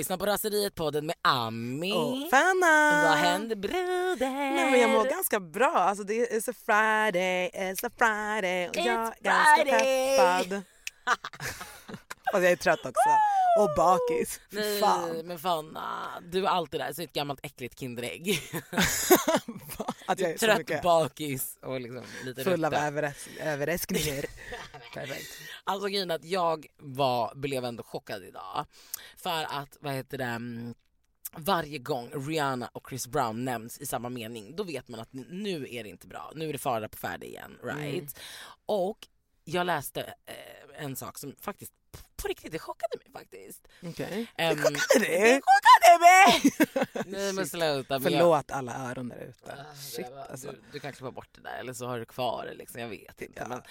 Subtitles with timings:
[0.00, 1.92] Lyssnar på Raseriet-podden med Ami.
[1.92, 3.08] Och Fanna!
[3.08, 4.30] Vad händer broder?
[4.30, 5.72] Nej, men jag mår ganska bra.
[5.76, 10.62] Alltså, det är a Friday, it's a Friday och It's jag är ganska peppad.
[12.32, 13.10] Fast jag är trött också.
[13.58, 14.40] Och bakis.
[14.50, 15.26] Nej Fan.
[15.26, 18.42] men Fanna, du är alltid där så ett gammalt äckligt Kinderägg.
[20.10, 24.24] Att jag är så Trött, mycket bakis och liksom lite full av överras- överraskningar.
[24.94, 25.30] Perfekt.
[25.64, 28.66] Alltså grejen att jag var, blev ändå chockad idag.
[29.16, 30.74] För att, vad heter det, mm,
[31.36, 35.66] varje gång Rihanna och Chris Brown nämns i samma mening då vet man att nu
[35.70, 36.32] är det inte bra.
[36.34, 37.58] Nu är det fara på färde igen.
[37.62, 38.20] Right?
[38.66, 38.98] Och
[39.50, 41.72] jag läste eh, en sak som faktiskt
[42.16, 43.68] på riktigt det chockade mig faktiskt.
[43.82, 44.26] Okej.
[44.36, 45.32] Ehm, chockade dig?
[45.32, 46.52] Det chockade mig!
[47.22, 47.98] Nej men sluta.
[47.98, 49.52] men jag- Förlåt alla öron där ute.
[49.52, 50.52] Ah, Shit det var- alltså.
[50.52, 52.88] du, du kan klippa bort det där eller så har du kvar det liksom, jag
[52.88, 53.46] vet inte.
[53.50, 53.62] Ja.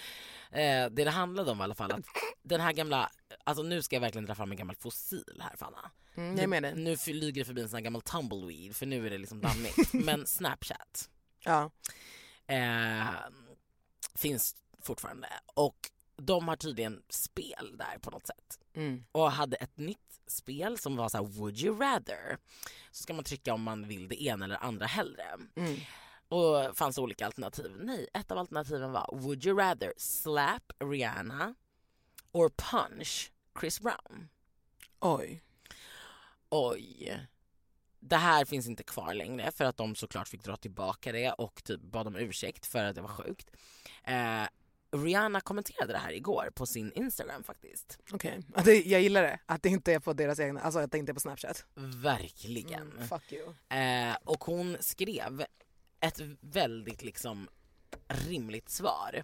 [0.50, 2.00] Men, eh, det det handlade om i alla fall att
[2.42, 3.10] den här gamla,
[3.44, 5.90] alltså nu ska jag verkligen dra fram en gammal fossil här Fanna.
[6.16, 6.74] Mm, jag med dig.
[6.76, 9.92] Nu flyger det förbi en sån här gammal tumbleweed för nu är det liksom dammigt.
[9.92, 11.08] Men Snapchat
[11.44, 11.70] Ja.
[12.46, 13.04] eh,
[14.14, 15.76] finns fortfarande och
[16.16, 19.04] de har tydligen spel där på något sätt Mm.
[19.12, 22.38] och hade ett nytt spel som var så här would you rather.
[22.90, 25.24] Så ska man trycka om man vill det ena eller andra hellre.
[25.56, 25.76] Mm.
[26.28, 27.72] Och fanns olika alternativ.
[27.80, 31.54] Nej, ett av alternativen var Would you rather slap Rihanna
[32.32, 34.28] or punch Chris Brown?
[35.00, 35.42] Oj.
[36.50, 37.26] Oj.
[38.00, 41.64] Det här finns inte kvar längre för att de såklart fick dra tillbaka det och
[41.64, 43.50] typ bad om ursäkt för att det var sjukt.
[44.04, 44.42] Eh,
[44.92, 47.98] Rihanna kommenterade det här igår på sin Instagram faktiskt.
[48.12, 48.40] Okej.
[48.64, 49.38] Det- Jag gillar det.
[49.46, 51.64] Att det inte är på deras egna, alltså att det inte är på Snapchat.
[52.02, 52.90] Verkligen.
[52.92, 53.78] Mm, fuck you.
[53.80, 55.44] Eh, och hon skrev
[56.00, 57.48] ett väldigt liksom
[58.08, 59.22] rimligt svar.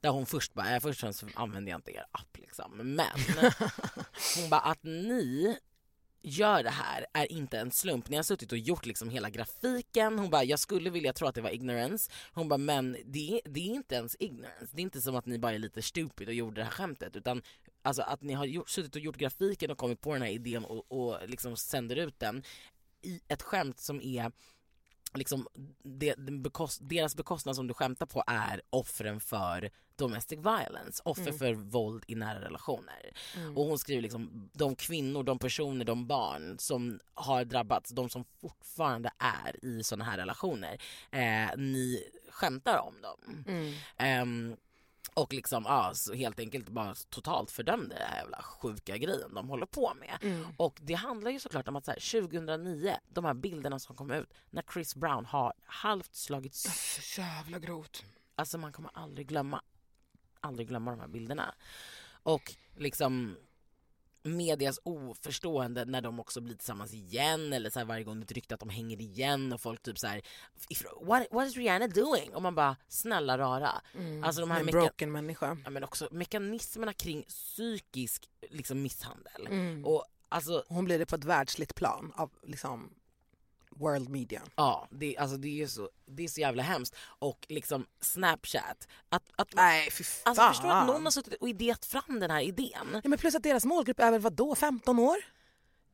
[0.00, 2.76] Där hon först bara, först och främst använder jag inte er app liksom.
[2.76, 3.06] Men
[4.36, 5.58] hon bara att ni
[6.26, 8.08] gör det här är inte en slump.
[8.08, 10.18] Ni har suttit och gjort liksom hela grafiken.
[10.18, 12.10] Hon bara, jag skulle vilja tro att det var ignorance.
[12.32, 14.66] Hon bara, men det, det är inte ens ignorance.
[14.72, 17.16] Det är inte som att ni bara är lite stupid och gjorde det här skämtet.
[17.16, 17.42] Utan
[17.82, 20.64] alltså att ni har gjort, suttit och gjort grafiken och kommit på den här idén
[20.64, 22.42] och, och liksom sänder ut den
[23.02, 24.32] i ett skämt som är
[25.16, 25.48] liksom
[25.82, 31.22] det, den bekost, deras bekostnad som du skämtar på är offren för domestic violence, offer
[31.22, 31.38] Mm.
[31.38, 33.10] för våld i nära relationer.
[33.36, 33.56] Mm.
[33.56, 38.24] Och hon skriver liksom de kvinnor, de personer, de barn som har drabbats, de som
[38.40, 40.78] fortfarande är i såna här relationer.
[41.10, 43.44] Eh, ni skämtar om dem.
[43.48, 43.72] Mm.
[43.96, 44.56] Ehm,
[45.16, 49.66] och liksom ja, helt enkelt bara totalt fördömde den här jävla sjuka grejen de håller
[49.66, 50.18] på med.
[50.22, 50.46] Mm.
[50.56, 54.10] Och det handlar ju såklart om att så här, 2009, de här bilderna som kom
[54.10, 56.62] ut när Chris Brown har halvt slagits
[57.02, 58.04] Så jävla grovt.
[58.34, 59.62] Alltså man kommer aldrig glömma,
[60.40, 61.54] aldrig glömma de här bilderna.
[62.22, 63.36] Och liksom
[64.26, 68.24] medias oförstående när de också blir tillsammans igen eller så här varje gång det är
[68.24, 70.22] ett rykte att de hänger igen och folk typ så här
[70.68, 72.34] "If- what, what is Rihanna doing?
[72.34, 73.70] Och man bara snälla rara.
[73.94, 74.24] Mm.
[74.24, 75.56] Alltså de här en broken människa.
[75.64, 79.46] Ja, men också mekanismerna kring psykisk liksom, misshandel.
[79.46, 79.84] Mm.
[79.84, 82.94] Och alltså Hon blir det på ett världsligt plan av liksom
[83.78, 84.42] world media.
[84.56, 86.96] Ja, det, alltså det, är så, det är så jävla hemskt.
[87.18, 88.88] Och liksom Snapchat.
[89.08, 90.30] Att, att, Nej fy fan.
[90.30, 92.86] alltså förstår att någon har suttit och idéat fram den här idén?
[92.92, 95.16] ja, men plus att deras målgrupp är väl vadå 15 år?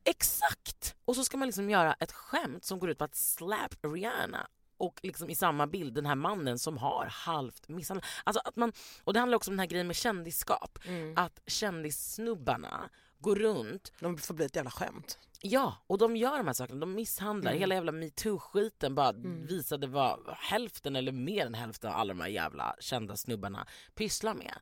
[0.03, 0.95] Exakt!
[1.05, 4.47] Och så ska man liksom göra ett skämt som går ut på att slap Rihanna
[4.77, 8.09] och liksom i samma bild den här mannen som har halvt misshandlat.
[8.23, 8.73] Alltså att man,
[9.03, 10.79] och det handlar också om den här grejen med kändisskap.
[11.15, 12.89] Att kändissnubbarna
[13.19, 15.19] går runt De får bli ett jävla skämt.
[15.45, 16.79] Ja, och de gör de här sakerna.
[16.79, 17.51] De misshandlar.
[17.51, 17.59] Mm.
[17.59, 19.11] Hela jävla metoo-skiten bara
[19.47, 24.33] visade vad hälften eller mer än hälften av alla de här jävla kända snubbarna pysslar
[24.33, 24.53] med.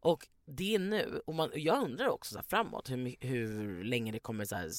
[0.00, 4.18] Och det är nu, och man, jag undrar också så framåt hur, hur länge det
[4.18, 4.70] kommer så här,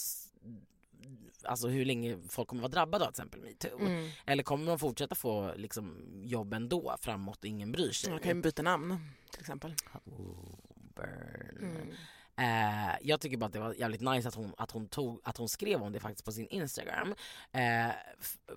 [1.43, 3.79] Alltså hur länge folk kommer vara drabbade av till exempel metoo.
[3.79, 4.09] Mm.
[4.25, 8.11] Eller kommer de fortsätta få liksom, jobb ändå framåt och ingen bryr sig?
[8.11, 8.97] Man kan ju byta namn
[9.31, 9.75] till exempel.
[10.05, 10.59] Oh,
[10.95, 11.57] burn.
[11.61, 11.95] Mm.
[12.39, 15.37] Eh, jag tycker bara att det var jävligt nice att hon, att hon, tog, att
[15.37, 17.15] hon skrev om det faktiskt på sin Instagram.
[17.51, 17.89] Eh,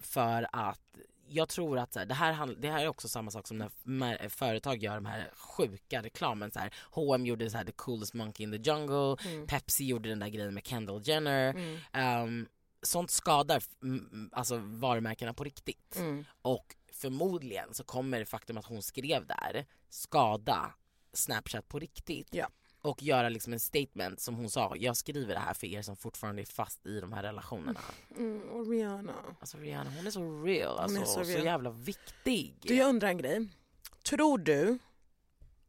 [0.00, 0.80] för att
[1.28, 4.28] jag tror att här, det, här handl- det här är också samma sak som när
[4.28, 6.50] företag gör de här sjuka reklamen.
[6.50, 9.46] Så här, H&M gjorde så här, the coolest monkey in the jungle, Mm.
[9.46, 11.50] Pepsi gjorde den där grejen med Kendall Jenner.
[11.50, 11.78] Mm.
[11.92, 12.48] Ehm,
[12.82, 13.62] sånt skadar
[14.32, 15.96] alltså varumärkena på riktigt.
[15.96, 16.24] Mm.
[16.42, 20.74] Och förmodligen så kommer det faktum att hon skrev där skada
[21.12, 22.28] Snapchat på riktigt.
[22.30, 22.48] Ja.
[22.82, 25.96] Och göra liksom en statement som hon sa, jag skriver det här för er som
[25.96, 27.80] fortfarande är fast i de här relationerna.
[28.16, 28.42] Mm.
[28.50, 29.14] Och Rihanna.
[29.40, 31.44] Alltså Rihanna hon är så real, alltså, är så så, real.
[31.44, 32.54] jävla viktig.
[32.60, 33.48] Du, jag undrar en grej.
[34.02, 34.78] Tror du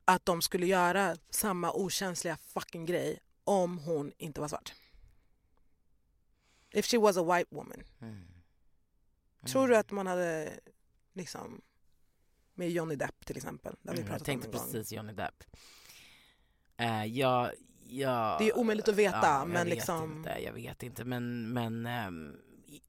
[0.06, 4.74] att de skulle göra samma okänsliga fucking grej om hon inte var svart?
[6.71, 7.83] If she was a white woman.
[8.01, 8.24] Mm.
[9.45, 10.59] Tror du att man hade
[11.13, 11.62] liksom
[12.54, 13.75] med Johnny Depp till exempel?
[13.88, 14.62] Har vi Mm, jag pratat om tänkte en gång.
[14.71, 15.44] precis Johnny Depp.
[16.83, 17.51] Uh, jag,
[17.88, 21.03] jag, Det är omöjligt att veta, ja, men jag liksom- Vet inte, jag vet inte
[21.06, 21.88] men, men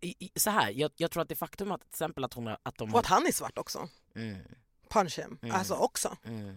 [0.00, 2.48] i, i, så här, jag, jag tror att det faktum att till exempel att, hon,
[2.62, 3.88] att de Och att han är svart också.
[4.14, 4.36] Mm,
[4.88, 5.38] Punch him.
[5.42, 5.54] Mm.
[5.54, 6.16] Alltså också.
[6.24, 6.56] mm,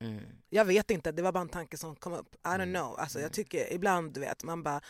[0.00, 0.24] mm.
[0.48, 2.34] Jag vet inte, det var bara en tanke som kom upp.
[2.34, 2.74] I don't Mm.
[2.74, 2.98] know.
[3.00, 3.22] Alltså, Mm.
[3.24, 4.80] jag tycker ibland, du vet, man bara...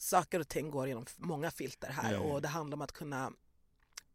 [0.00, 2.22] Saker och ting går genom många filter här Mm.
[2.26, 3.32] och det handlar om att kunna...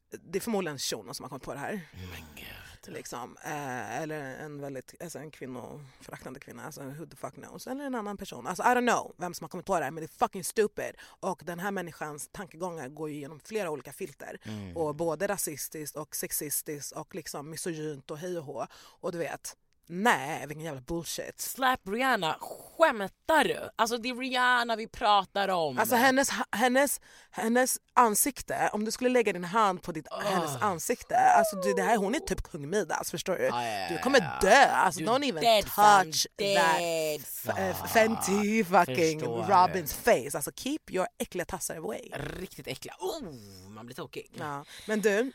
[0.09, 1.71] Det är förmodligen shunon som har kommit på det här.
[1.94, 2.47] Men gud.
[2.88, 3.38] Liksom.
[3.44, 6.65] Eh, eller en väldigt alltså en kvinnoföraktande kvinna.
[6.65, 7.68] Alltså who the fuck knows.
[7.68, 8.47] Eller en annan person.
[8.47, 10.44] Alltså I don't know vem som har kommit på det här men det är fucking
[10.44, 10.95] stupid.
[11.03, 14.38] Och den här människans tankegångar går ju genom flera olika filter.
[14.44, 14.77] Mm.
[14.77, 18.68] Och både rasistiskt och sexistiskt och liksom misogynt och hej och hå.
[18.74, 21.39] Och du vet, nej vilken jävla bullshit.
[21.39, 22.36] Slap Rihanna,
[22.83, 23.69] skämtar du?
[23.75, 25.80] Alltså det är Rihanna vi pratar om.
[25.80, 27.01] Alltså hennes, hennes,
[27.31, 30.19] hennes ansikte, om du skulle lägga din hand på ditt, Ah.
[30.19, 33.44] hennes ansikte, alltså du, det här, hon är typ kung Midas förstår du?
[33.45, 34.50] Ja, ja, Du kommer ja.
[34.50, 37.88] dö, alltså Du don't even touch that dead F- son.
[37.88, 39.44] Fenty fucking Förstår.
[39.68, 40.29] Robins face.
[40.38, 42.09] Alltså keep your äckliga tassar away.
[42.39, 42.95] Riktigt äckliga.
[43.00, 43.24] Oh,
[43.69, 44.31] man blir tokig.
[44.39, 44.65] Ja.
[44.88, 45.31] Men du,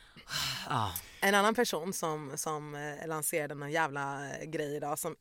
[0.68, 0.88] Ah.
[1.20, 5.16] en annan person som, som eh, lanserade en jävla eh, grej idag som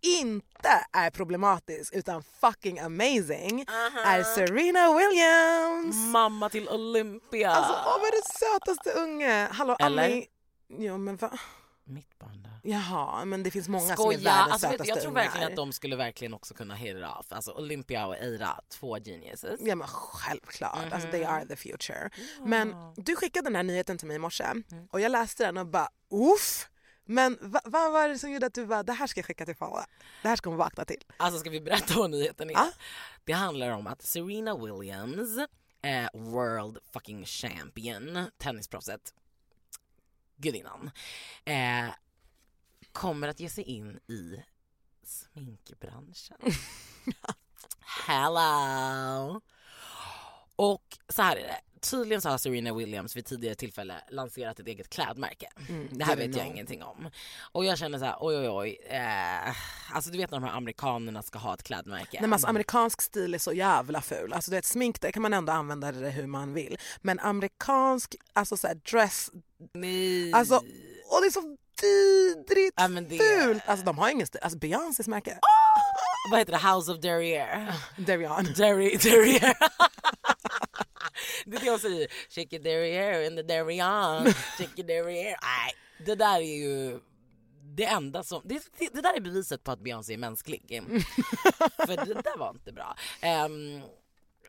[0.00, 3.64] inte är problematisk utan fucking amazing
[4.04, 5.96] är Serena Williams.
[6.12, 7.50] Mamma till Olympia.
[7.50, 9.48] Alltså åh vad är det sötaste unge.
[9.52, 10.04] Hallå Eller?
[10.04, 10.26] Annie.
[10.68, 11.38] Jo men va?
[11.88, 12.52] Mitt barn där.
[12.70, 14.18] Jaha men det finns många som är Skoja!
[14.18, 15.22] världens Alltså, sötaste jag tror ungar.
[15.22, 17.26] verkligen att de skulle verkligen också kunna hit it off.
[17.28, 19.60] Alltså Olympia och Eira, två geniuses.
[19.60, 21.30] Ja men självklart, alltså they Mhm.
[21.34, 22.10] are the future.
[22.40, 24.64] Men du skickade den här nyheten till mig i morse Mm.
[24.92, 25.88] och jag läste den och bara
[26.34, 26.68] uff.
[27.08, 29.44] Men va- vad var det som gjorde att du bara det här ska jag skicka
[29.46, 29.86] till Paula?
[30.22, 31.04] Det här ska hon vakna till.
[31.16, 32.54] Alltså ska vi berätta vad nyheten är?
[32.54, 32.72] Ja.
[33.24, 35.38] Det handlar om att Serena Williams,
[35.82, 39.14] eh, world fucking champion, tennisproffset,
[40.36, 40.90] gudinnan,
[41.44, 41.88] eh,
[42.92, 44.42] kommer att ge sig in i
[45.02, 46.36] sminkbranschen.
[48.06, 49.40] Hello!
[50.56, 51.60] Och så här är det.
[51.80, 55.48] Tydligen så har Serena Williams vid tidigare tillfälle lanserat ett eget klädmärke.
[55.90, 57.10] det här vet jag ingenting om.
[57.52, 58.78] Och jag känner så här, oj oj oj.
[58.88, 59.48] Eh,
[59.94, 62.08] alltså du vet när de här amerikanerna ska ha ett klädmärke.
[62.12, 64.32] Nej, men alltså, amerikansk stil är så jävla ful.
[64.32, 66.78] Alltså, du vet, smink det kan man ändå använda det hur man vill.
[67.02, 69.30] Men amerikansk alltså, så här, dress,
[69.74, 70.32] Nej.
[70.32, 70.56] alltså,
[71.10, 73.62] och det är så vidrigt Ja, det- fult.
[73.66, 74.40] Alltså, de har ingen stil.
[74.42, 75.38] Alltså, Beyoncés märke.
[76.30, 76.58] Vad heter det?
[76.58, 77.74] House of Derriere?
[77.96, 78.44] Darian.
[78.56, 79.54] Derry, derriere.
[81.46, 82.08] det är det hon säger.
[82.28, 84.32] Shake derriere in the derriere.
[84.58, 85.36] Shake derriere.
[85.42, 85.74] Nej,
[86.06, 87.00] det där är ju
[87.76, 88.42] det enda som...
[88.44, 90.82] Det, det, där är beviset på att Beyoncé är mänsklig.
[91.76, 92.96] För det där var inte bra.
[93.20, 93.80] Ehm,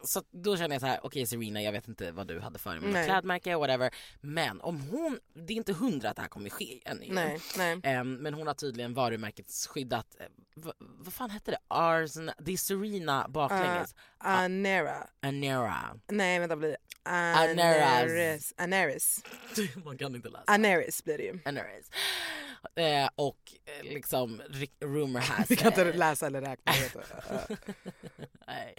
[0.04, 2.70] så då känner jag så här, okej Serena jag vet inte vad du hade för
[2.72, 3.92] dig med klädmärke whatever.
[4.22, 7.14] Men om hon, det är inte hundra att det här kommer ske ju.
[7.14, 7.80] Nej, nej.
[7.84, 11.60] Ehm, men hon har tydligen varumärkesskyddat, eh, vad, vad fan hette det?
[11.68, 13.96] Arsen, det är Serena baklänges.
[14.18, 15.08] Anera.
[15.20, 16.00] Anera.
[16.08, 16.78] Nej vänta blir det
[17.08, 18.04] Aneras.
[18.04, 18.54] Aneris.
[18.58, 19.24] Aneris.
[19.86, 20.44] Man kan inte läsa.
[20.48, 21.40] Aneris blir det ju.
[21.46, 21.92] Aneris.
[22.76, 24.42] Eh, och eh, liksom
[24.80, 26.72] rumor has Vi kan inte läsa eller räkna.
[28.48, 28.76] Nej.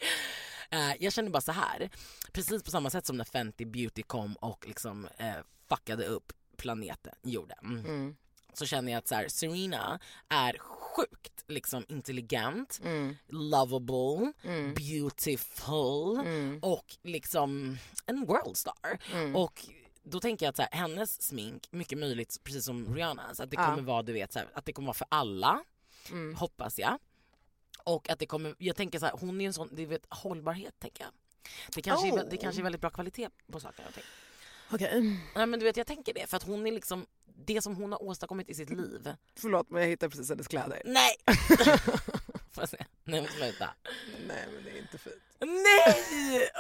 [0.70, 1.90] Eh, jag känner bara så här.
[2.32, 5.34] precis på samma sätt som när Fenty Beauty kom och liksom eh,
[5.68, 7.58] fuckade upp planeten, jorden.
[7.87, 8.16] Mm.
[8.52, 9.98] Så känner jag att så här, Serena
[10.28, 13.16] är sjukt liksom intelligent, Mm.
[13.28, 14.75] lovable, Mm.
[14.75, 16.58] beautiful Mm.
[16.62, 18.98] och liksom en worldstar.
[19.12, 19.37] Mm.
[19.37, 19.66] Och
[20.02, 23.56] då tänker jag att så här, hennes smink, mycket möjligt precis som Rihannas, att det
[23.56, 23.66] Ja.
[23.66, 25.64] kommer vara du vet, så här, att det kommer vara för alla,
[26.10, 26.34] Mm.
[26.34, 26.98] hoppas jag.
[27.95, 30.07] Och att det kommer, jag tänker så här, hon är en sån, det är vet,
[30.09, 31.12] hållbarhet tänker jag.
[31.75, 32.40] Det kanske, är, vä- det Oh.
[32.40, 34.04] kanske är väldigt bra kvalitet på saker och ting.
[34.73, 35.00] Okej,
[35.35, 37.92] Nej men du vet jag tänker det för att hon är liksom det som hon
[37.92, 39.14] har åstadkommit i sitt liv.
[39.37, 40.83] förlåt men jag hittade precis hennes kläder.
[40.85, 41.14] Nej!
[42.52, 42.85] Får jag se?
[43.04, 43.71] Nej men sluta.
[44.26, 45.14] Nej men det är inte fint.
[45.40, 46.50] Nej!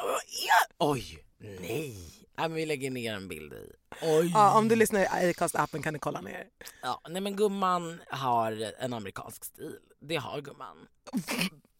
[0.48, 0.66] Ja.
[0.78, 2.17] Oj, nej.
[2.38, 3.72] Ja, men vi lägger ner en bild i.
[4.02, 4.30] Oj.
[4.34, 6.46] Ja, om du lyssnar i Acast-appen kan du kolla ner.
[6.82, 9.76] Ja, nej men gumman har en amerikansk stil.
[10.00, 10.86] Det har gumman.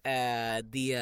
[0.03, 0.97] eh, det,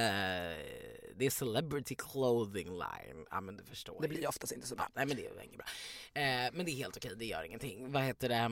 [1.16, 3.26] det är celebrity clothing line.
[3.30, 3.98] Ja men du förstår.
[4.02, 4.84] Det blir ju oftast inte så bra.
[4.84, 5.66] Ja, nej men det är inget bra.
[6.22, 7.92] Eh, men det är helt okej, det gör ingenting.
[7.92, 8.50] Vad heter det?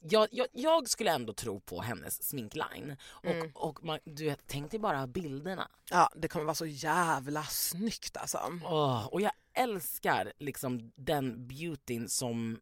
[0.00, 2.96] Jag, jag, jag skulle ändå tro på hennes sminkline.
[3.04, 3.50] Och, Mm.
[3.54, 5.68] och man, du vet, tänk dig bara bilderna.
[5.90, 8.38] Ja, det kommer vara så jävla snyggt alltså.
[8.64, 12.60] Åh, och jag älskar liksom den beautyn som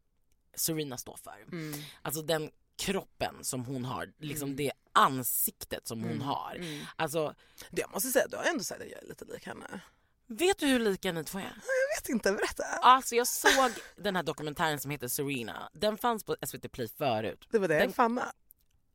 [0.53, 1.45] Serena står för.
[1.51, 1.79] Mm.
[2.01, 4.57] Alltså den kroppen som hon har, liksom Mm.
[4.57, 6.21] det ansiktet som hon Mm.
[6.21, 6.55] har.
[6.55, 6.85] Mm.
[6.95, 7.33] Alltså,
[7.71, 9.81] Det jag måste säga, du har ändå sagt att jag är lite lik henne.
[10.27, 11.43] Vet du hur lika ni två är?
[11.43, 12.63] Jag vet inte, berätta.
[12.63, 15.69] Alltså jag såg den här dokumentären som heter Serena.
[15.73, 17.47] Den fanns på SVT Play förut.
[17.51, 18.33] Det var det, Den- Fanna.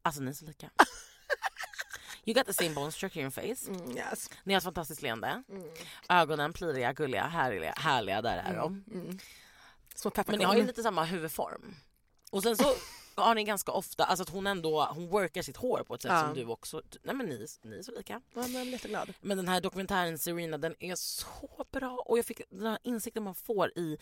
[0.03, 0.71] Alltså ni är så lika.
[2.25, 3.71] You got the same bone structure in your face.
[3.71, 4.31] Mm, yes.
[4.45, 5.43] Ni har ett fantastiskt leende.
[5.49, 5.63] Mm.
[6.09, 8.85] Ögonen pliriga, gulliga, härliga, härliga där är de.
[8.93, 9.19] Mm.
[9.95, 11.77] Små Men ni har ju lite samma huvudform.
[12.31, 12.75] Och sen så
[13.15, 16.11] har ni ganska ofta, alltså att hon ändå, hon workar sitt hår på ett sätt
[16.13, 16.21] Ja.
[16.21, 18.13] som du också, nej men ni, ni är så lika.
[18.35, 19.13] Ja, men jag blir jätteglad.
[19.21, 23.23] Men den här dokumentären Serena den är så bra och jag fick den här insikten
[23.23, 23.99] man får i,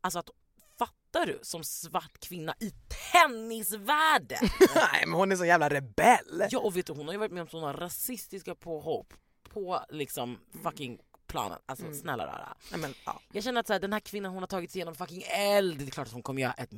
[0.00, 0.30] alltså att
[0.78, 2.72] fattar du som svart kvinna i
[3.12, 4.38] tennisvärlden?
[4.74, 6.44] Nej men hon är så jävla rebell.
[6.50, 9.14] ja och vet du hon har ju varit med om sådana rasistiska påhopp
[9.48, 11.58] på liksom fucking planen.
[11.66, 11.98] Alltså Mm.
[11.98, 12.56] snälla rara.
[12.70, 13.20] Nej, men, ja.
[13.32, 15.78] Jag känner att så här, den här kvinnan hon har tagit sig igenom fucking eld,
[15.78, 16.70] det är klart att hon kommer göra ett,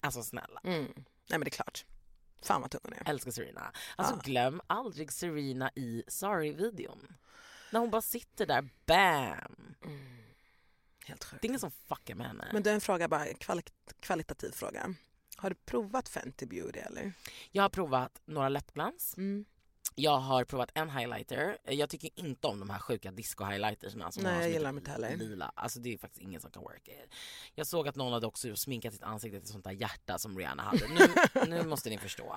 [0.00, 0.60] alltså snälla.
[0.64, 0.86] mm.
[1.28, 1.84] Nej men det är klart.
[2.42, 3.02] Fan vad tung hon är.
[3.10, 3.72] Älskar Serena.
[3.96, 4.20] Alltså Ja.
[4.24, 7.06] glöm aldrig Serena i Sorry-videon.
[7.70, 9.74] När hon bara sitter där, bam!
[11.04, 11.42] Helt sjukt.
[11.42, 12.50] Det är ingen som fuckar med henne.
[12.52, 14.94] Men du en fråga bara, kvali- kvalitativ fråga.
[15.36, 17.12] Har du provat Fenty Beauty eller?
[17.50, 19.14] Jag har provat några läppglans.
[19.16, 19.44] Mm.
[19.98, 21.58] Jag har provat en highlighter.
[21.64, 24.10] Jag tycker inte om de här sjuka disco-highlightersna.
[24.10, 25.16] som Nej, har jag gillar dem inte heller.
[25.16, 25.52] Lila.
[25.54, 27.14] Alltså det är faktiskt ingen som kan work it.
[27.54, 30.62] Jag såg att någon hade också sminkat sitt ansikte till sånt där hjärta som Rihanna
[30.62, 30.88] hade.
[30.88, 31.08] Nu,
[31.56, 32.36] nu måste ni förstå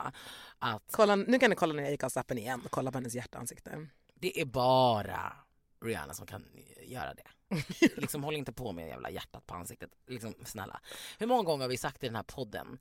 [0.59, 2.97] att Kolla, nu kan ni kolla när jag gick av appen igen och kolla på
[2.97, 3.87] hennes hjärtansikte.
[4.15, 5.33] det är bara
[5.85, 6.45] Rihanna som kan
[6.81, 7.23] göra det.
[7.97, 9.89] liksom håll inte på med jävla hjärtat på ansiktet.
[10.07, 10.81] Liksom, snälla.
[11.19, 12.77] Hur många gånger har vi sagt i den här podden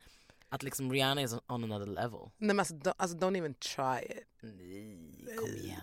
[0.49, 2.21] att liksom Rihanna is on another level?
[2.39, 4.27] Nej men alltså, don't, alltså don't even try it.
[4.41, 5.81] Nej, kom igen.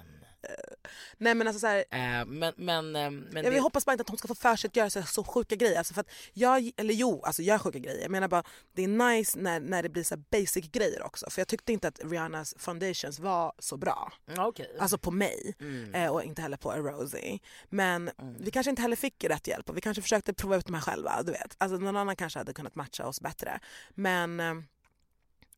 [1.17, 4.01] Nej men alltså så här, Eh, men men, eh, men jag det, hoppas bara inte
[4.01, 5.77] att hon ska få för sig att göra så, så sjuka grejer.
[5.77, 8.01] Alltså för att jag, eller jo, alltså gör sjuka grejer.
[8.01, 11.29] Jag menar bara det är nice när, när det blir så basic grejer också.
[11.29, 14.13] För jag tyckte inte att Rihannas foundations var så bra.
[14.35, 14.75] Ja, Okej.
[14.79, 15.55] Alltså på mig.
[15.59, 15.95] Mm.
[15.95, 17.39] Eh, och inte heller på Rosie.
[17.69, 18.35] Men Mm.
[18.39, 20.81] vi kanske inte heller fick rätt hjälp och vi kanske försökte prova ut de här
[20.81, 21.23] själva.
[21.23, 21.55] Du vet.
[21.57, 23.59] Alltså någon annan kanske hade kunnat matcha oss bättre.
[23.89, 24.53] Men, eh,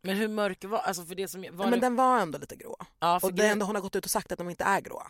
[0.02, 2.56] Men hur mörk var alltså för det som var men det, den var ändå lite
[2.56, 2.78] grå.
[3.00, 5.04] Ja, Och det ändå hon har gått ut och sagt att de inte är grå.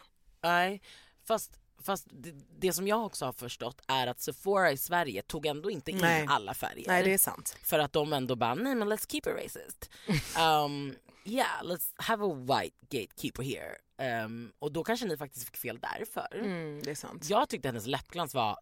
[0.43, 0.81] Nej,
[1.27, 5.45] fast, fast det, det som jag också har förstått är att Sephora i Sverige tog
[5.45, 6.25] ändå inte in Nej.
[6.29, 6.87] alla färger.
[6.87, 7.57] Nej det är sant.
[7.63, 9.89] För att de ändå bara, nej men let's keep it racist.
[10.39, 13.75] um, yeah, let's have a white gatekeeper here.
[14.23, 16.35] Um, och då kanske ni faktiskt fick fel därför.
[16.35, 17.29] Mm, det är sant.
[17.29, 18.57] Jag tyckte hennes läppglans var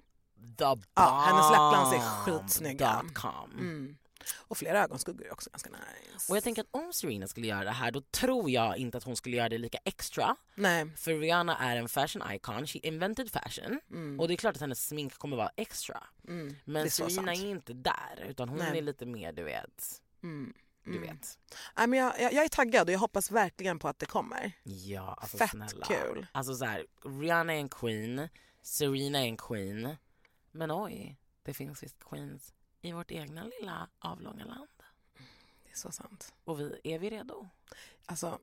[0.58, 0.86] the bomb.
[0.94, 3.06] Ja, hennes läppglans är skitsnygga.
[3.60, 3.98] Mm.
[4.36, 6.32] Och flera ögonskuggor är också ganska nice.
[6.32, 9.04] Och jag tänker att om Serena skulle göra det här då tror jag inte att
[9.04, 10.36] hon skulle göra det lika extra.
[10.56, 10.90] Nej.
[10.98, 13.80] För Rihanna är en fashion icon, she invented fashion.
[13.92, 14.20] Mm.
[14.20, 16.04] Och det är klart att hennes smink kommer vara extra.
[16.28, 16.56] Mm.
[16.66, 18.78] Men är Serena är inte där utan hon Nej.
[18.78, 20.02] är lite mer du vet.
[20.24, 20.54] Mm.
[20.84, 21.02] Du Mm.
[21.02, 21.40] vet.
[21.78, 24.52] Nej, men jag, jag, jag är taggad och jag hoppas verkligen på att det kommer.
[24.64, 25.86] Ja, alltså Fett snälla.
[25.86, 26.28] kul.
[26.32, 26.86] Alltså så här,
[27.22, 28.30] Rihanna är en queen,
[28.62, 29.96] Serena är en queen.
[30.52, 32.54] Men oj, det finns visst queens
[32.86, 34.68] i vårt egna lilla avlånga land.
[35.64, 36.34] Det är så sant.
[36.44, 37.50] Och vi, är vi redo?
[38.06, 38.40] Alltså,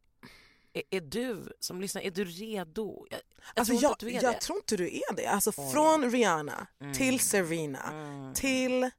[0.72, 3.06] Är, är du som lyssnar, är du redo?
[3.10, 3.20] Jag,
[3.54, 5.26] jag alltså tror inte jag, är jag tror inte du är det.
[5.26, 5.72] Alltså Oj.
[5.72, 6.94] från Rihanna Mm.
[6.94, 8.34] till Serena Mm.
[8.34, 8.90] till...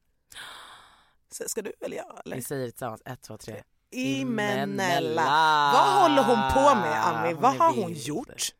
[1.30, 2.20] Ska du eller jag?
[2.24, 2.42] Vi Eller?
[2.42, 3.62] säger det tillsammans, ett, två, tre.
[3.90, 5.22] Imenella.
[5.74, 7.34] Vad håller hon på med Ami?
[7.34, 8.54] Vad har hon gjort?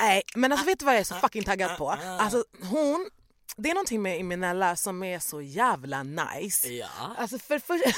[0.00, 1.90] Nej men alltså vet du vad jag är så fucking taggad på?
[1.90, 3.10] Alltså hon,
[3.58, 6.68] det är någonting med Imenella som är så jävla nice.
[6.68, 7.14] Ja.
[7.18, 7.80] Alltså för, för...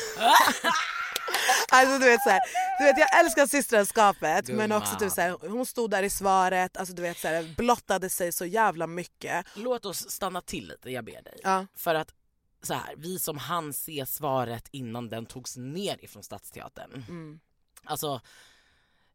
[1.72, 2.40] Alltså du vet så här,
[2.78, 4.72] du vet jag älskar systraskapet men Gumman.
[4.72, 8.10] också typ så här, hon stod där i svaret, alltså du vet så här, blottade
[8.10, 9.46] sig så jävla mycket.
[9.54, 11.40] Låt oss stanna till lite, jag ber dig.
[11.42, 11.66] Ja.
[11.74, 12.14] För att
[12.62, 17.04] så här, vi som hann se svaret innan den togs ner ifrån Stadsteatern.
[17.08, 17.40] Mm.
[17.84, 18.20] Alltså,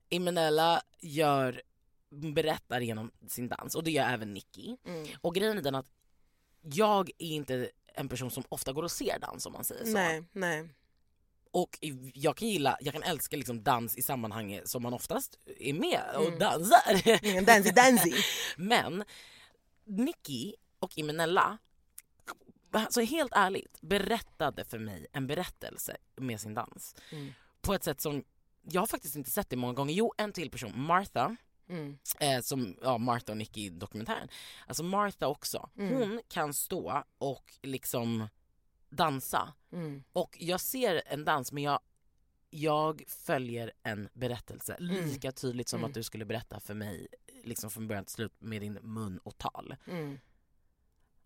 [0.10, 1.62] Imenella gör,
[2.10, 4.78] berättar genom sin dans och det gör även Nicky.
[4.86, 5.08] Mm.
[5.22, 5.95] Och grejen är den att
[6.74, 9.92] jag är inte en person som ofta går och ser dans om man säger så.
[9.92, 10.70] Nej, nej.
[11.52, 11.80] Och
[12.14, 16.02] jag kan gilla, jag kan älska liksom dans i sammanhang som man oftast är med
[16.16, 16.40] och Mm.
[16.40, 17.42] dansar.
[17.46, 18.14] Dansy dansy.
[18.58, 19.04] Men
[19.86, 21.58] Nicky och Imenella,
[22.72, 26.96] alltså helt ärligt, berättade för mig en berättelse med sin dans.
[27.12, 27.34] Mm.
[27.62, 28.24] På ett sätt som
[28.70, 29.94] jag har faktiskt inte sett det många gånger.
[29.94, 31.36] Jo, en till person, Martha,
[31.70, 31.98] Mm.
[32.20, 34.28] eh, som ja, Martha och Nicky i dokumentären.
[34.68, 35.94] Alltså Martha också, Mm.
[35.94, 38.28] hon kan stå och liksom
[38.90, 39.54] dansa.
[39.72, 40.04] Mm.
[40.14, 41.80] Och jag ser en dans men jag,
[42.50, 45.90] jag följer en berättelse lika tydligt som Mm.
[45.90, 47.08] att du skulle berätta för mig
[47.44, 49.76] liksom från början till slut med din mun och tal.
[49.88, 50.20] Mm.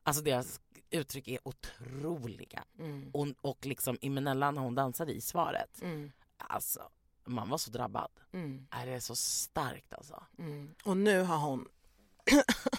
[0.04, 2.64] Alltså deras uttryck är otroliga.
[2.80, 3.10] Mm.
[3.14, 6.12] Och, och liksom Imenella när hon dansade i svaret, Mm.
[6.38, 6.90] alltså
[7.26, 8.10] man var så drabbad.
[8.34, 8.68] Mm.
[8.72, 10.24] Är det är så starkt alltså.
[10.40, 10.70] Mm.
[10.84, 11.66] Och nu har hon...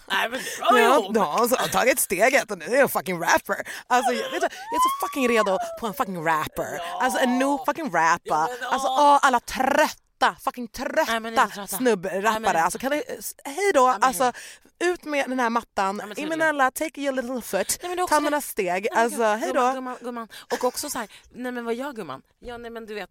[0.08, 3.56] Nej, men Ja, då har hon så tagit steget och nu är jag fucking rapper.
[3.86, 6.80] Alltså, jag, vet du, jag är så fucking redo på en fucking rapper.
[7.00, 8.20] Alltså en new fucking rapper.
[8.30, 9.18] Ja, men, Alltså åh.
[9.22, 11.76] alla trötta, fucking Nej, men inte trötta trötta.
[11.76, 12.38] snubbrappare.
[12.40, 13.02] Nej, Alltså kan du,
[13.44, 14.32] hej då, men- alltså
[14.78, 16.12] ut med den här mattan.
[16.16, 17.78] Imenella, take your little foot.
[17.82, 18.88] Nej, Ta några steg.
[18.94, 19.74] Nej, Alltså hej Gumman, då.
[19.74, 20.28] gumman, gumman.
[20.52, 22.22] Och också så här, nej men vad gör gumman?
[22.38, 23.10] Ja nej men du vet,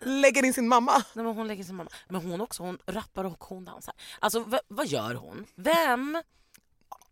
[0.00, 0.92] Lägger in sin mamma.
[1.14, 1.90] nej, men hon lägger sin mamma.
[2.08, 3.94] Men hon också, hon rappar och hon dansar.
[4.18, 5.46] Alltså v- vad gör hon?
[5.54, 6.22] Vem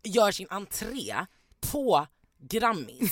[0.03, 1.25] gör sin entré
[1.71, 2.07] på
[2.39, 3.11] Grammis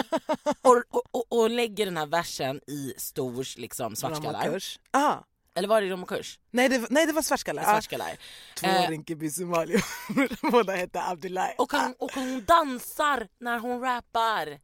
[0.62, 4.62] och, och, och, och lägger den här versen i stors liksom svartskallar?
[4.90, 5.14] Ah.
[5.54, 6.38] Eller var det Rom och Kurs?
[6.50, 7.62] Nej, det, nej det var svartskallar.
[7.62, 7.66] Ah.
[7.66, 8.16] Svartskallar.
[8.56, 9.84] Två Eh, Rinkeby somalier.
[10.50, 11.54] Båda hette Abdullahi.
[11.58, 14.58] Och hon, och hon dansar när hon rappar.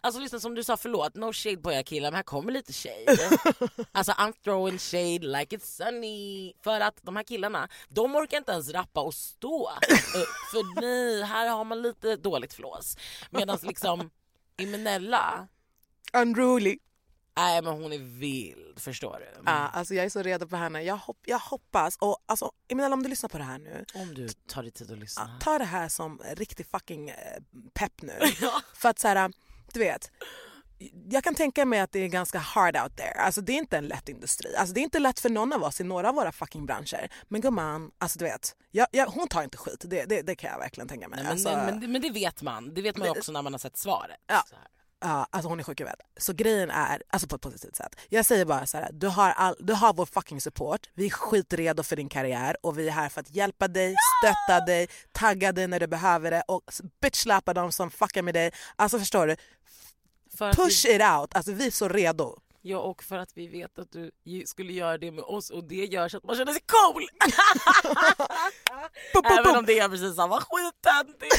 [0.00, 2.72] Alltså lyssna som du sa, förlåt, no shade på er killar men här kommer lite
[2.72, 3.38] shade.
[3.92, 6.52] Alltså I'm throwing shade like it's sunny.
[6.62, 9.70] För att de här killarna, de orkar inte ens rappa och stå.
[10.14, 10.28] upp.
[10.50, 12.96] För nej, här har man lite dåligt flås.
[13.30, 14.10] Medan liksom
[14.56, 15.48] Imenella,
[16.12, 16.78] Unruly.
[17.36, 19.42] nej men hon är vild, förstår du?
[19.46, 20.82] Ja, alltså jag är så redo på henne.
[20.82, 24.14] Jag, hopp, jag hoppas, och alltså, Eminella om du lyssnar på det här nu, Om
[24.14, 25.38] du tar dig tid att lyssna.
[25.40, 27.16] ta det här som riktig fucking eh,
[27.74, 28.18] pepp nu.
[28.40, 28.60] Ja.
[28.74, 29.32] För att så här,
[29.74, 30.10] du vet,
[31.10, 33.20] jag kan tänka mig att det är ganska hard out there.
[33.20, 34.56] Alltså det är inte en lätt industri.
[34.56, 37.08] Alltså det är inte lätt för någon av oss i några av våra fucking branscher.
[37.28, 39.84] Men gumman, alltså du vet, jag, jag, hon tar inte skit.
[39.84, 41.16] Det, det, det kan jag verkligen tänka mig.
[41.16, 43.52] Nej, men, alltså, men, men, men det vet man, det vet man också när man
[43.52, 44.16] har sett svaret.
[44.26, 44.44] Ja.
[45.02, 46.00] Alltså hon är sjuk i huvudet.
[46.16, 47.96] Så grejen är, alltså på ett positivt sätt.
[48.08, 50.88] Jag säger bara så här, du har, all, du har vår fucking support.
[50.94, 54.64] Vi är skitredo för din karriär och vi är här för att hjälpa dig, stötta
[54.66, 56.62] dig, tagga dig när du behöver det och
[57.02, 58.52] bitchlappa dem som fuckar med dig.
[58.76, 59.36] Alltså förstår du?
[60.38, 61.34] För att vi- Push it out.
[61.36, 62.38] Alltså vi är så redo.
[62.62, 64.10] Ja, och för att vi vet att du
[64.46, 67.02] skulle göra det med oss och det gör så att man känner sig cool.
[69.38, 71.36] Även om det är precis samma skittöntigt.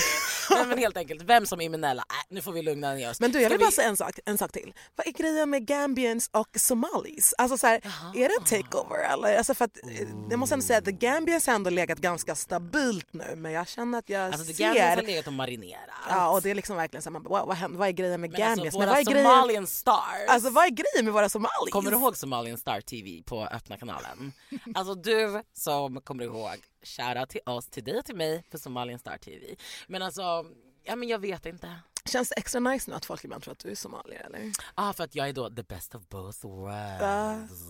[0.52, 2.02] Nej men helt enkelt, vem som är Imenella?
[2.10, 3.20] Äh, nu får vi lugna ner oss.
[3.20, 4.74] Men du jag vill vi- bara säga en sak, en sak till.
[4.96, 7.34] Vad är grejen med Gambians och Somalis?
[7.38, 7.76] Alltså så här,
[8.16, 9.38] är det en takeover eller?
[9.38, 12.36] Alltså för att, eh, jag måste ändå säga att The Gambians har ändå legat ganska
[12.36, 15.82] stabilt nu men jag känner att jag Alltså, ser Gambians har legat och marinerat.
[16.10, 17.80] Ja och det är liksom verkligen såhär, man bara, vad, händer?
[17.80, 18.76] vad är grejen med men alltså, Gambians?
[18.76, 20.28] våra men vad är grejen, Somalian stars.
[20.28, 21.72] alltså vad är grejen med våra somalis?
[21.72, 24.34] Kommer du ihåg Somalian Star TV på öppna kanalen?
[24.76, 29.00] Alltså du som kommer ihåg, shoutout till oss, till dig och till mig för Somalian
[29.00, 29.56] Star TV.
[29.88, 30.46] Men alltså,
[30.84, 31.76] ja men jag vet inte.
[32.06, 34.52] Känns det extra nice nu att folk ibland tror att du är somalier eller?
[34.76, 37.62] Ah, för att jag är då the best of both worlds.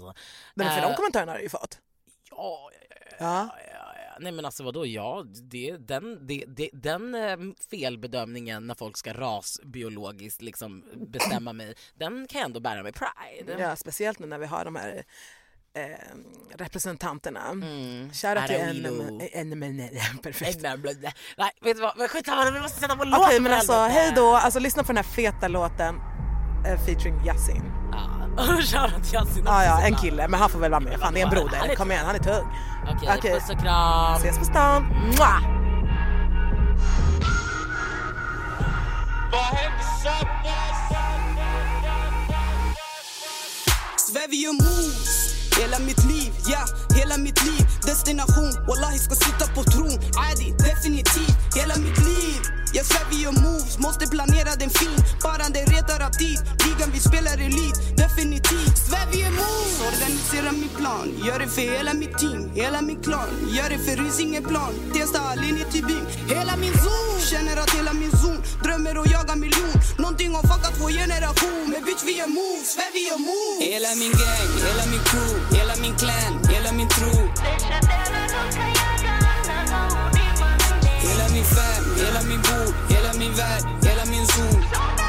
[0.56, 1.80] Men för Eh, de kommentarerna har du ju fått.
[2.30, 3.50] Ja, ja, ja, Ja.
[3.58, 4.17] ja, ja, ja.
[4.19, 7.38] Nej men alltså vadå, ja, det, den, det, det, den eh,
[7.69, 13.62] felbedömningen när folk ska rasbiologiskt liksom bestämma mig, den kan jag ändå bära med pride.
[13.62, 15.04] Ja, speciellt nu när vi har de här
[15.74, 15.84] eh,
[16.58, 17.50] representanterna.
[17.50, 18.10] Mm.
[18.14, 18.86] Shoutout till
[19.34, 20.62] en, perfekt.
[20.62, 23.74] Nej, vet du vad, Men skitsamma, vi måste sätta på Okej låten men för alltså
[23.74, 25.96] hej då, alltså lyssna på den här feta låten
[26.66, 27.72] eh, featuring Yasin.
[27.92, 31.00] Ja, shoutout till Yasin Ja ja, en kille men han får väl vara med.
[31.00, 32.48] Fan det är en broder, kom igen han är tung.
[32.96, 33.34] Okej, Okej.
[33.34, 34.16] puss och kram.
[34.16, 34.84] Ses på stan.
[34.84, 35.62] Mwah!
[43.98, 45.31] Sverige moves
[45.62, 47.67] Hela mitt liv, ja, hela mitt liv.
[47.86, 50.00] Destination, wallahi ska sitta på tron.
[50.17, 52.51] Adi, definitivt, hela mitt liv.
[52.74, 57.38] Jag Sverige moves, måste planera den fin Bara det retar av tid, ligan vi spelar
[57.48, 57.78] elit.
[57.98, 59.82] Definitivt, Sverige moves.
[59.90, 64.04] Organisera min plan, gör det för hela mitt team Hela min klan, gör det för
[64.04, 67.20] Rysingeplan Testa linje till byn, hela min zon.
[67.32, 69.78] Känner att hela min zon drömmer och jagar miljon.
[69.98, 71.64] Någonting har fuckat vår generation.
[71.72, 73.68] Men bitch vi är moves, Sverige moves.
[73.72, 77.12] Hela min gang, hela min crew, hela min clan, hela min tro
[81.41, 85.01] min fam, hela min bord, hela min värld, hela min zon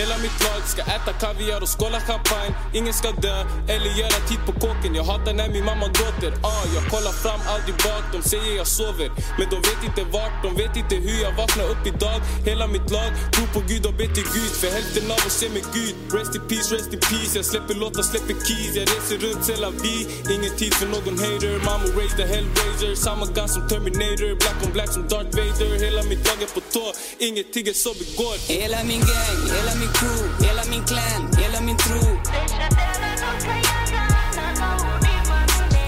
[0.00, 2.54] hela mitt lag ska äta kaviar och skåla champagne.
[2.78, 3.38] Ingen ska dö
[3.74, 4.94] eller göra tid på kåken.
[4.94, 6.32] Jag hatar när min mamma gråter.
[6.42, 9.08] Ah, Jag kollar fram, aldrig bak De säger jag sover.
[9.38, 12.18] Men de vet inte vart, de vet inte hur jag vaknar upp idag.
[12.50, 14.52] Hela mitt lag tror på Gud och ber till Gud.
[14.60, 15.94] För hälften av oss är med Gud.
[16.16, 17.32] Rest in peace, rest in peace.
[17.38, 18.72] Jag släpper låtar, släpper keys.
[18.78, 21.52] Jag reser runt Tel Aviv Ingen tid för någon hater.
[21.68, 22.94] Mamma raised the hellraiser.
[23.06, 24.30] Samma gun som Terminator.
[24.42, 25.70] Black on black som Darth Vader.
[25.84, 26.86] Hela mitt lag är på tå.
[27.18, 31.60] Ingenting är så begår Hela min gang, hela min min crew, hela min clan, hela
[31.60, 32.00] min tro.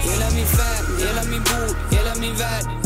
[0.03, 2.84] Hela min fam, hela min bord, hela min värld.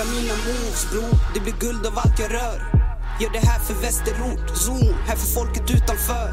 [0.00, 2.60] Älskar mina moves bro, det blir guld av allt jag rör.
[3.20, 6.28] Gör det här för västerort, zon, här för folket utanför.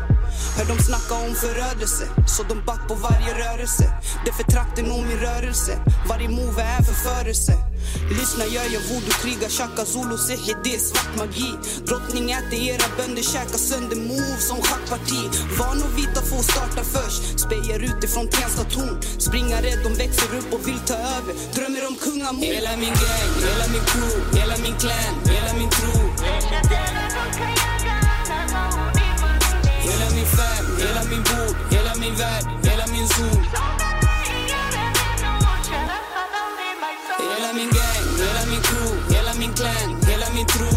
[0.58, 3.84] Hör de snacka om förödelse, så de back på varje rörelse.
[4.25, 7.66] Det för trakten och min rörelse, varje move är förförelse
[8.10, 11.52] Lyssna, gör jag voodoo, krigar, shaka zulu, sehi, det är svart magi.
[11.88, 15.21] Drottning äter era bönder, käkar sönder moves som schackparti.
[15.60, 18.97] Van och vita får starta först, spejar utifrån Tensta torn.
[19.17, 21.34] Springa rädd, de växer upp och vill ta över.
[21.56, 22.43] Drömmer om kungamord.
[22.43, 25.93] Hela min gang, hela min crew, hela min clan, hela min tro.
[29.88, 33.87] Hela min fam, hela min bord, hela min värld, hela min zon.
[39.57, 40.76] Hela min clan,